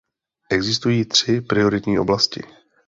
[0.49, 2.41] Existují tři prioritní oblasti.